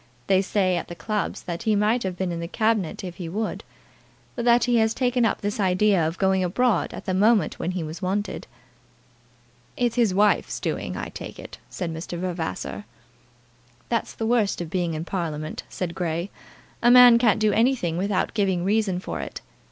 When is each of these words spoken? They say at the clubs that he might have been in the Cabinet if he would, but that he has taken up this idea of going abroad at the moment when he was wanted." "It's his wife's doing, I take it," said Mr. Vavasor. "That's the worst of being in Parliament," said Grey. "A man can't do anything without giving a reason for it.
They 0.25 0.41
say 0.41 0.77
at 0.77 0.87
the 0.87 0.95
clubs 0.95 1.43
that 1.43 1.61
he 1.61 1.75
might 1.75 2.01
have 2.01 2.17
been 2.17 2.31
in 2.31 2.39
the 2.39 2.47
Cabinet 2.47 3.03
if 3.03 3.17
he 3.17 3.29
would, 3.29 3.63
but 4.35 4.45
that 4.45 4.63
he 4.63 4.77
has 4.77 4.95
taken 4.95 5.25
up 5.25 5.41
this 5.41 5.59
idea 5.59 6.07
of 6.07 6.17
going 6.17 6.43
abroad 6.43 6.91
at 6.91 7.05
the 7.05 7.13
moment 7.13 7.59
when 7.59 7.69
he 7.73 7.83
was 7.83 8.01
wanted." 8.01 8.47
"It's 9.77 9.97
his 9.97 10.11
wife's 10.11 10.59
doing, 10.59 10.97
I 10.97 11.09
take 11.09 11.37
it," 11.37 11.59
said 11.69 11.93
Mr. 11.93 12.17
Vavasor. 12.17 12.85
"That's 13.89 14.15
the 14.15 14.25
worst 14.25 14.59
of 14.59 14.71
being 14.71 14.95
in 14.95 15.05
Parliament," 15.05 15.61
said 15.69 15.93
Grey. 15.93 16.31
"A 16.81 16.89
man 16.89 17.19
can't 17.19 17.39
do 17.39 17.51
anything 17.51 17.95
without 17.95 18.33
giving 18.33 18.61
a 18.61 18.63
reason 18.63 18.99
for 18.99 19.19
it. 19.19 19.41